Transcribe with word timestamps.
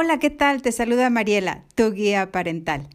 Hola, 0.00 0.20
¿qué 0.20 0.30
tal? 0.30 0.62
Te 0.62 0.70
saluda 0.70 1.10
Mariela, 1.10 1.64
tu 1.74 1.90
guía 1.90 2.30
parental, 2.30 2.88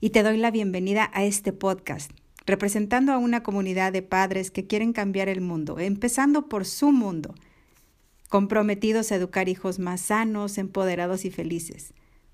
y 0.00 0.08
te 0.08 0.22
doy 0.22 0.38
la 0.38 0.50
bienvenida 0.50 1.10
a 1.12 1.22
este 1.22 1.52
podcast, 1.52 2.10
representando 2.46 3.12
a 3.12 3.18
una 3.18 3.42
comunidad 3.42 3.92
de 3.92 4.00
padres 4.00 4.50
que 4.50 4.66
quieren 4.66 4.94
cambiar 4.94 5.28
el 5.28 5.42
mundo, 5.42 5.78
empezando 5.78 6.48
por 6.48 6.64
su 6.64 6.92
mundo, 6.92 7.34
comprometidos 8.30 9.12
a 9.12 9.16
educar 9.16 9.50
hijos 9.50 9.78
más 9.78 10.00
sanos, 10.00 10.56
empoderados 10.56 11.26
y 11.26 11.30
felices, 11.30 11.92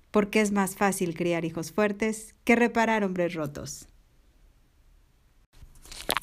porque 0.09 0.39
es 0.39 0.53
más 0.53 0.77
fácil 0.77 1.15
criar 1.15 1.43
hijos 1.43 1.73
fuertes 1.73 2.33
que 2.45 2.55
reparar 2.55 3.03
hombres 3.03 3.33
rotos. 3.33 3.89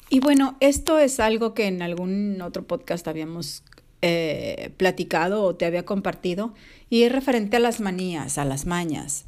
Y 0.09 0.21
bueno, 0.21 0.57
esto 0.59 0.97
es 0.97 1.19
algo 1.19 1.53
que 1.53 1.67
en 1.67 1.83
algún 1.83 2.41
otro 2.41 2.65
podcast 2.65 3.07
habíamos 3.07 3.63
eh, 4.01 4.73
platicado 4.77 5.43
o 5.43 5.55
te 5.55 5.65
había 5.65 5.85
compartido 5.85 6.53
y 6.89 7.03
es 7.03 7.11
referente 7.11 7.57
a 7.57 7.59
las 7.59 7.79
manías, 7.79 8.37
a 8.37 8.45
las 8.45 8.65
mañas. 8.65 9.25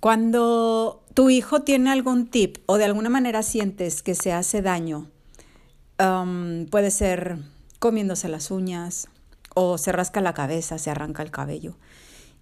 Cuando 0.00 1.04
tu 1.14 1.30
hijo 1.30 1.62
tiene 1.62 1.90
algún 1.90 2.26
tip 2.26 2.58
o 2.66 2.78
de 2.78 2.84
alguna 2.84 3.10
manera 3.10 3.42
sientes 3.42 4.02
que 4.02 4.14
se 4.14 4.32
hace 4.32 4.62
daño, 4.62 5.10
um, 5.98 6.66
puede 6.66 6.90
ser 6.90 7.38
comiéndose 7.78 8.28
las 8.28 8.50
uñas 8.50 9.08
o 9.54 9.78
se 9.78 9.92
rasca 9.92 10.20
la 10.20 10.34
cabeza, 10.34 10.78
se 10.78 10.90
arranca 10.90 11.22
el 11.22 11.30
cabello 11.30 11.76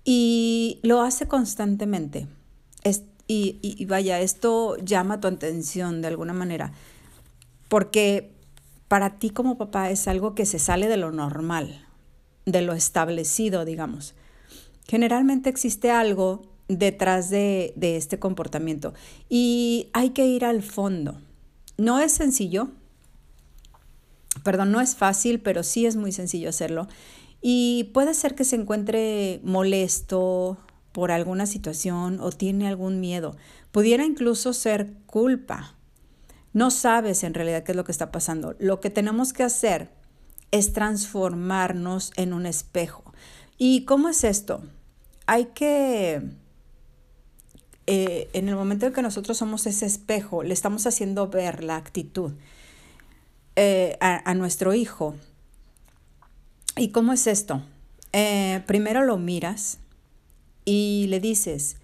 y 0.04 0.80
lo 0.82 1.02
hace 1.02 1.26
constantemente. 1.26 2.28
y, 3.30 3.58
y 3.60 3.84
vaya, 3.84 4.20
esto 4.20 4.76
llama 4.78 5.20
tu 5.20 5.28
atención 5.28 6.00
de 6.00 6.08
alguna 6.08 6.32
manera 6.32 6.72
porque 7.68 8.32
para 8.88 9.18
ti 9.18 9.30
como 9.30 9.58
papá 9.58 9.90
es 9.90 10.08
algo 10.08 10.34
que 10.34 10.46
se 10.46 10.58
sale 10.58 10.88
de 10.88 10.96
lo 10.96 11.12
normal, 11.12 11.86
de 12.46 12.62
lo 12.62 12.72
establecido, 12.72 13.64
digamos. 13.64 14.14
Generalmente 14.88 15.50
existe 15.50 15.90
algo 15.90 16.42
detrás 16.68 17.30
de, 17.30 17.74
este 17.76 18.18
comportamiento 18.18 18.94
y 19.28 19.88
hay 19.92 20.10
que 20.10 20.26
ir 20.26 20.44
al 20.44 20.62
fondo. 20.62 21.20
No 21.76 22.00
es 22.00 22.12
sencillo, 22.12 22.70
perdón, 24.42 24.72
no 24.72 24.80
es 24.80 24.96
fácil, 24.96 25.40
pero 25.40 25.62
sí 25.62 25.86
es 25.86 25.96
muy 25.96 26.12
sencillo 26.12 26.48
hacerlo. 26.48 26.88
Y 27.40 27.90
puede 27.94 28.14
ser 28.14 28.34
que 28.34 28.44
se 28.44 28.56
encuentre 28.56 29.40
molesto 29.44 30.58
por 30.92 31.12
alguna 31.12 31.46
situación 31.46 32.18
o 32.20 32.32
tiene 32.32 32.66
algún 32.66 32.98
miedo. 32.98 33.36
Pudiera 33.70 34.04
incluso 34.04 34.52
ser 34.54 34.94
culpa 35.06 35.77
no 36.58 36.72
sabes 36.72 37.22
en 37.22 37.34
realidad 37.34 37.62
qué 37.62 37.72
es 37.72 37.76
lo 37.76 37.84
que 37.84 37.92
está 37.92 38.10
pasando. 38.10 38.56
Lo 38.58 38.80
que 38.80 38.90
tenemos 38.90 39.32
que 39.32 39.44
hacer 39.44 39.90
es 40.50 40.72
transformarnos 40.72 42.10
en 42.16 42.32
un 42.32 42.46
espejo. 42.46 43.04
¿Y 43.58 43.84
cómo 43.84 44.08
es 44.08 44.24
esto? 44.24 44.60
Hay 45.26 45.46
que, 45.54 46.20
eh, 47.86 48.28
en 48.32 48.48
el 48.48 48.56
momento 48.56 48.86
en 48.86 48.92
que 48.92 49.02
nosotros 49.02 49.38
somos 49.38 49.66
ese 49.66 49.86
espejo, 49.86 50.42
le 50.42 50.52
estamos 50.52 50.84
haciendo 50.86 51.28
ver 51.28 51.62
la 51.62 51.76
actitud 51.76 52.32
eh, 53.54 53.96
a, 54.00 54.34
nuestro 54.34 54.74
hijo. 54.74 55.14
¿Y 56.76 56.90
cómo 56.90 57.12
es 57.12 57.28
esto? 57.28 57.62
Eh, 58.12 58.64
primero 58.66 59.04
lo 59.04 59.16
miras 59.16 59.78
y 60.64 61.06
le 61.08 61.20
dices, 61.20 61.76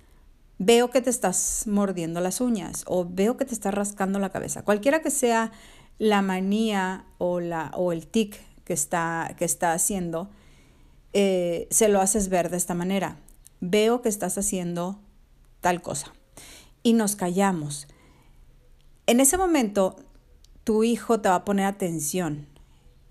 veo 0.59 0.91
que 0.91 1.01
te 1.01 1.11
estás 1.11 1.65
mordiendo 1.67 2.21
las 2.21 2.41
uñas 2.41 2.85
o 2.87 3.07
veo 3.09 3.37
que 3.37 3.45
te 3.45 3.55
estás 3.55 3.75
rascando 3.75 4.19
la 4.19 4.31
cabeza. 4.31 4.63
Cualquiera 4.63 5.03
que 5.03 5.11
sea 5.11 5.53
la 5.99 6.23
manía 6.23 7.05
o, 7.19 7.41
la, 7.41 7.71
o 7.75 7.93
el 7.93 8.07
tic 8.07 8.41
que 8.65 8.73
está, 8.73 9.35
que 9.39 9.45
está 9.45 9.73
haciendo, 9.73 10.31
eh, 11.13 11.67
se 11.71 11.89
lo 11.89 12.01
haces 12.01 12.29
ver 12.29 12.51
de 12.51 12.57
esta 12.57 12.75
manera. 12.75 13.17
Veo 13.61 14.03
que 14.03 14.09
estás 14.09 14.39
haciendo 14.39 15.01
tal 15.61 15.83
cosa. 15.83 16.13
Y 16.83 16.93
nos 16.93 17.17
callamos. 17.17 17.87
En 19.07 19.21
ese 19.21 19.37
momento, 19.37 19.97
tu 20.65 20.85
hijo 20.85 21.21
te 21.21 21.29
va 21.29 21.37
a 21.37 21.45
poner 21.45 21.67
atención 21.67 22.47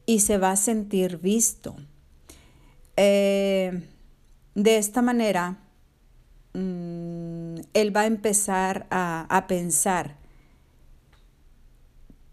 y 0.05 0.21
se 0.21 0.37
va 0.37 0.51
a 0.51 0.55
sentir 0.55 1.17
visto. 1.17 1.75
Eh, 2.95 3.87
de 4.55 4.77
esta 4.77 5.01
manera, 5.01 5.63
Mm, 6.53 6.92
él 7.73 7.95
va 7.95 8.01
a 8.01 8.05
empezar 8.05 8.87
a, 8.89 9.45
pensar 9.47 10.15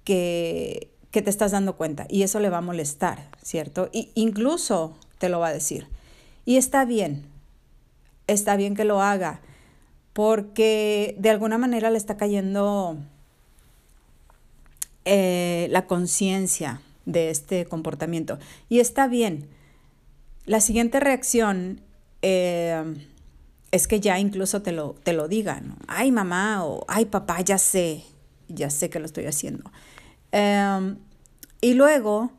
que, 0.04 0.90
te 1.10 1.30
estás 1.30 1.52
dando 1.52 1.76
cuenta 1.76 2.06
y 2.08 2.22
eso 2.22 2.40
le 2.40 2.50
va 2.50 2.58
a 2.58 2.62
molestar, 2.62 3.28
¿cierto? 3.42 3.88
Y 3.92 4.10
incluso 4.14 4.96
te 5.18 5.28
lo 5.28 5.40
va 5.40 5.48
a 5.48 5.52
decir. 5.52 5.88
Y 6.44 6.56
está 6.56 6.84
bien, 6.84 7.26
está 8.26 8.56
bien 8.56 8.74
que 8.74 8.84
lo 8.84 9.00
haga, 9.00 9.40
porque 10.12 11.16
de 11.18 11.30
alguna 11.30 11.58
manera 11.58 11.90
le 11.90 11.98
está 11.98 12.16
cayendo 12.16 12.96
eh, 15.04 15.68
la 15.70 15.86
conciencia 15.86 16.80
de 17.06 17.30
este 17.30 17.64
comportamiento. 17.66 18.38
Y 18.68 18.80
está 18.80 19.08
bien. 19.08 19.48
La 20.46 20.60
siguiente 20.60 21.00
reacción 21.00 21.80
eh, 22.22 23.08
es 23.72 23.86
que 23.86 24.00
ya 24.00 24.18
incluso 24.18 24.62
te 24.62 24.72
lo, 24.72 24.94
te 25.02 25.12
lo 25.12 25.28
digan, 25.28 25.76
ay 25.86 26.10
mamá 26.10 26.64
o 26.64 26.84
ay 26.88 27.06
papá, 27.06 27.40
ya 27.40 27.58
sé, 27.58 28.04
ya 28.48 28.70
sé 28.70 28.90
que 28.90 28.98
lo 28.98 29.06
estoy 29.06 29.26
haciendo. 29.26 29.70
Em, 30.32 30.98
y 31.60 31.74
luego 31.74 32.32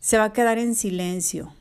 se 0.00 0.18
va 0.18 0.24
a 0.24 0.32
quedar 0.32 0.58
en 0.58 0.74
silencio. 0.74 1.54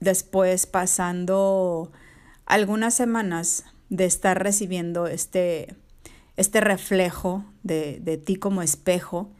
Después 0.00 0.66
pasando 0.66 1.92
algunas 2.46 2.94
semanas 2.94 3.64
de 3.90 4.06
estar 4.06 4.42
recibiendo 4.42 5.06
este, 5.06 5.74
este 6.36 6.60
reflejo 6.60 7.44
de, 7.62 8.00
de 8.00 8.16
ti 8.16 8.36
como 8.36 8.62
espejo, 8.62 9.30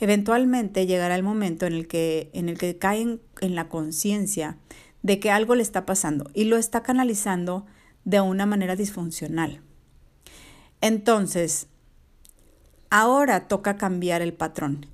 eventualmente 0.00 0.86
llegará 0.86 1.14
el 1.14 1.22
momento 1.22 1.66
en 1.66 1.74
el 1.74 1.86
que, 1.86 2.30
en 2.32 2.48
el 2.48 2.58
que 2.58 2.78
caen 2.78 3.20
en 3.40 3.54
la 3.54 3.68
conciencia 3.68 4.58
de 5.02 5.20
que 5.20 5.30
algo 5.30 5.54
le 5.54 5.62
está 5.62 5.86
pasando 5.86 6.30
y 6.34 6.44
lo 6.44 6.56
está 6.56 6.82
canalizando 6.82 7.66
de 8.04 8.20
una 8.20 8.46
manera 8.46 8.76
disfuncional. 8.76 9.60
Entonces, 10.80 11.66
ahora 12.90 13.48
toca 13.48 13.76
cambiar 13.76 14.22
el 14.22 14.32
patrón 14.32 14.86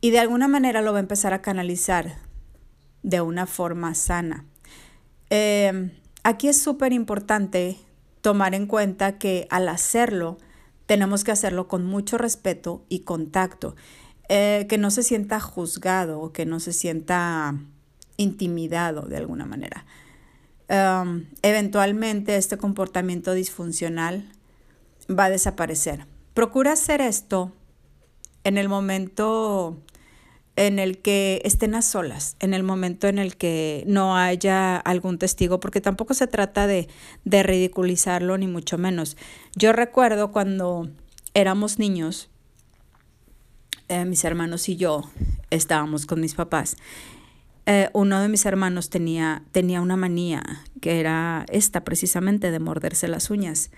y 0.00 0.10
de 0.10 0.20
alguna 0.20 0.48
manera 0.48 0.82
lo 0.82 0.92
va 0.92 0.98
a 0.98 1.02
empezar 1.02 1.34
a 1.34 1.42
canalizar 1.42 2.16
de 3.02 3.20
una 3.20 3.46
forma 3.46 3.94
sana. 3.94 4.44
Eh, 5.30 5.92
aquí 6.22 6.48
es 6.48 6.60
súper 6.60 6.92
importante 6.92 7.78
tomar 8.20 8.54
en 8.54 8.66
cuenta 8.66 9.18
que 9.18 9.46
al 9.50 9.68
hacerlo, 9.68 10.38
tenemos 10.86 11.24
que 11.24 11.32
hacerlo 11.32 11.68
con 11.68 11.84
mucho 11.84 12.18
respeto 12.18 12.84
y 12.88 13.00
contacto, 13.00 13.76
eh, 14.28 14.66
que 14.68 14.78
no 14.78 14.90
se 14.90 15.02
sienta 15.02 15.40
juzgado, 15.40 16.32
que 16.32 16.46
no 16.46 16.60
se 16.60 16.72
sienta 16.72 17.54
intimidado 18.18 19.02
de 19.02 19.16
alguna 19.16 19.46
manera. 19.46 19.86
Eventualmente 21.40 22.36
este 22.36 22.58
comportamiento 22.58 23.32
disfuncional 23.32 24.30
va 25.08 25.24
a 25.24 25.30
desaparecer. 25.30 26.06
Procura 26.34 26.72
hacer 26.72 27.00
esto 27.00 27.52
en 28.44 28.58
el 28.58 28.68
momento 28.68 29.78
en 30.56 30.78
el 30.78 30.98
que 30.98 31.40
estén 31.44 31.74
a 31.74 31.82
solas, 31.82 32.36
en 32.40 32.52
el 32.52 32.64
momento 32.64 33.06
en 33.06 33.18
el 33.18 33.36
que 33.36 33.84
no 33.86 34.16
haya 34.16 34.76
algún 34.76 35.16
testigo, 35.16 35.60
porque 35.60 35.80
tampoco 35.80 36.14
se 36.14 36.26
trata 36.26 36.66
de, 36.66 36.88
ridiculizarlo, 37.24 38.36
ni 38.36 38.48
mucho 38.48 38.76
menos. 38.76 39.16
Yo 39.54 39.72
recuerdo 39.72 40.32
cuando 40.32 40.90
éramos 41.32 41.78
niños, 41.78 42.28
eh, 43.88 44.04
mis 44.04 44.24
hermanos 44.24 44.68
y 44.68 44.76
yo 44.76 45.02
estábamos 45.50 46.06
con 46.06 46.20
mis 46.20 46.34
papás 46.34 46.76
eh, 47.70 47.90
uno 47.92 48.22
de 48.22 48.30
mis 48.30 48.46
hermanos 48.46 48.88
tenía, 48.88 49.42
tenía 49.52 49.82
una 49.82 49.94
manía, 49.94 50.42
que 50.80 51.00
era 51.00 51.44
esta 51.50 51.84
precisamente 51.84 52.50
de 52.50 52.60
morderse 52.60 53.08
las 53.08 53.28
uñas. 53.28 53.70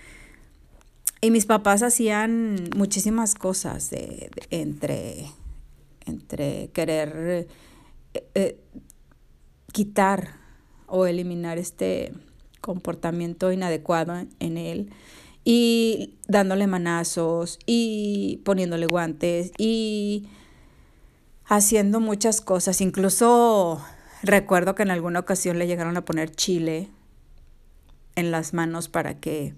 Y 1.19 1.29
mis 1.29 1.45
papás 1.45 1.83
hacían 1.83 2.69
muchísimas 2.73 3.35
cosas 3.35 3.89
de, 3.89 4.31
entre, 4.49 5.25
entre 6.05 6.69
querer 6.69 7.49
eh, 8.13 8.23
eh, 8.33 8.61
quitar 9.73 10.35
o 10.87 11.05
eliminar 11.05 11.57
este 11.57 12.13
comportamiento 12.61 13.51
inadecuado 13.51 14.25
en 14.39 14.57
él 14.57 14.89
y 15.43 16.15
dándole 16.29 16.65
manazos 16.65 17.59
y 17.65 18.39
poniéndole 18.45 18.85
guantes 18.85 19.51
y 19.57 20.29
haciendo 21.51 21.99
muchas 21.99 22.39
cosas. 22.39 22.79
Incluso 22.79 23.83
recuerdo 24.23 24.73
que 24.73 24.83
en 24.83 24.91
alguna 24.91 25.19
ocasión 25.19 25.59
le 25.59 25.67
llegaron 25.67 25.97
a 25.97 26.05
poner 26.05 26.33
chile 26.33 26.89
en 28.15 28.31
las 28.31 28.53
manos 28.53 28.87
para 28.87 29.19
que 29.19 29.53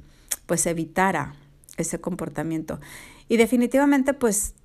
pues 0.47 0.65
evitara 0.65 1.35
ese 1.77 2.01
comportamiento. 2.01 2.79
Y 3.29 3.37
definitivamente 3.37 4.15
pues 4.15 4.55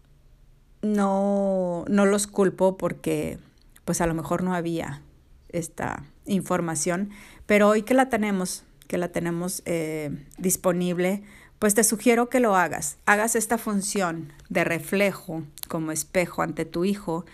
no, 0.80 1.84
no 1.88 2.06
los 2.06 2.26
culpo 2.26 2.78
porque 2.78 3.38
pues 3.84 4.00
a 4.00 4.06
lo 4.06 4.14
mejor 4.14 4.42
no 4.42 4.54
había 4.54 5.02
esta 5.50 6.04
información, 6.24 7.10
pero 7.44 7.68
hoy 7.68 7.82
que 7.82 7.92
la 7.92 8.08
tenemos, 8.08 8.64
que 8.86 8.96
la 8.96 9.08
tenemos 9.08 9.62
eh, 9.66 10.24
disponible, 10.38 11.24
pues 11.58 11.74
te 11.74 11.84
sugiero 11.84 12.28
que 12.28 12.40
lo 12.40 12.56
hagas. 12.56 12.98
Hagas 13.06 13.36
esta 13.36 13.58
función 13.58 14.32
de 14.48 14.64
reflejo 14.64 15.42
como 15.68 15.92
espejo 15.92 16.42
ante 16.42 16.64
tu 16.64 16.84
hijo 16.84 17.24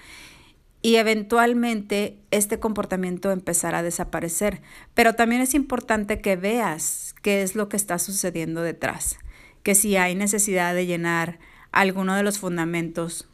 y 0.83 0.97
eventualmente 0.97 2.19
este 2.31 2.59
comportamiento 2.59 3.31
empezará 3.31 3.79
a 3.79 3.83
desaparecer. 3.83 4.61
Pero 4.95 5.15
también 5.15 5.41
es 5.41 5.55
importante 5.55 6.21
que 6.21 6.37
veas 6.37 7.15
qué 7.23 7.43
es 7.43 7.55
lo 7.55 7.69
que 7.69 7.77
está 7.77 7.99
sucediendo 7.99 8.63
detrás, 8.63 9.19
que 9.63 9.75
si 9.75 9.97
hay 9.97 10.15
necesidad 10.15 10.75
de 10.75 10.87
llenar 10.87 11.39
alguno 11.73 12.15
de 12.15 12.23
los 12.23 12.39
fundamentos 12.39 13.29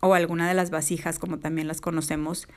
o 0.00 0.14
alguna 0.14 0.48
de 0.48 0.54
las 0.54 0.70
vasijas, 0.70 1.18
como 1.18 1.38
también 1.38 1.68
las 1.68 1.80
conocemos, 1.80 2.48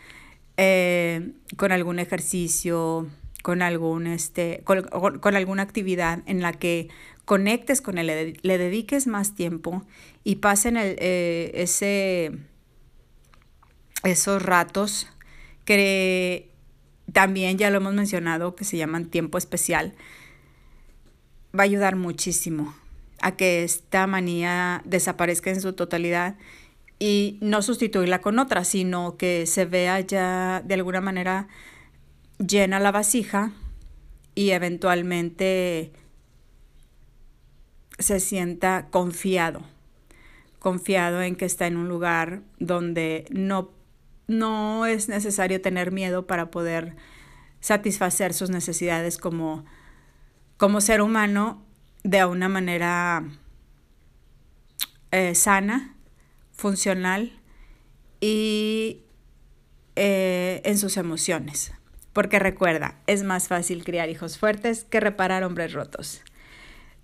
eh, 0.57 1.31
con 1.55 1.71
algún 1.71 1.99
ejercicio, 1.99 3.07
con, 3.43 3.61
algún, 3.61 4.07
este, 4.07 4.63
con, 4.63 5.35
alguna 5.35 5.63
actividad 5.63 6.21
en 6.25 6.41
la 6.41 6.53
que 6.53 6.89
conectes 7.29 7.79
con 7.79 7.99
él, 7.99 8.39
le, 8.41 8.57
dediques 8.57 9.05
más 9.05 9.35
tiempo 9.35 9.85
y 10.23 10.37
pasen 10.37 10.77
el, 10.77 10.95
eh, 10.97 11.51
ese, 11.53 12.31
esos 14.03 14.41
ratos 14.41 15.05
que 15.63 16.49
también 17.13 17.59
ya 17.59 17.69
lo 17.69 17.77
hemos 17.77 17.93
mencionado, 17.93 18.55
que 18.55 18.63
se 18.63 18.77
llaman 18.77 19.11
tiempo 19.11 19.37
especial, 19.37 19.93
va 21.53 21.61
a 21.61 21.65
ayudar 21.65 21.95
muchísimo 21.95 22.73
a 23.21 23.37
que 23.37 23.63
esta 23.63 24.07
manía 24.07 24.81
desaparezca 24.85 25.51
en 25.51 25.61
su 25.61 25.73
totalidad 25.73 26.35
y 26.97 27.37
no 27.41 27.61
sustituirla 27.61 28.21
con 28.21 28.39
otra, 28.39 28.63
sino 28.63 29.17
que 29.17 29.45
se 29.45 29.65
vea 29.65 29.99
ya 29.99 30.63
de 30.65 30.73
alguna 30.73 30.99
manera 30.99 31.47
llena 32.39 32.79
la 32.79 32.91
vasija 32.91 33.51
y 34.33 34.49
eventualmente 34.49 35.91
se 37.99 38.19
sienta 38.19 38.87
confiado, 38.89 39.61
confiado 40.57 41.21
en 41.21 41.35
que 41.35 41.45
está 41.45 41.67
en 41.67 41.77
un 41.77 41.87
lugar 41.87 42.41
donde 42.59 43.25
no, 43.29 43.71
no 44.27 44.85
es 44.85 45.09
necesario 45.09 45.61
tener 45.61 45.91
miedo 45.91 46.25
para 46.25 46.49
poder 46.49 46.95
satisfacer 47.59 48.33
sus 48.33 48.49
necesidades 48.49 49.17
como, 49.17 49.65
como 50.57 50.81
ser 50.81 51.01
humano 51.01 51.63
de 52.03 52.25
una 52.25 52.47
manera 52.47 53.23
eh, 55.11 55.35
sana 55.35 55.95
funcional 56.53 57.33
y 58.21 59.01
eh, 59.95 60.61
en 60.63 60.77
sus 60.77 60.97
emociones. 60.97 61.73
Porque 62.13 62.39
recuerda, 62.39 62.95
es 63.07 63.23
más 63.23 63.47
fácil 63.47 63.83
criar 63.83 64.09
hijos 64.09 64.37
fuertes 64.37 64.83
que 64.83 64.99
reparar 64.99 65.43
hombres 65.43 65.73
rotos. 65.73 66.21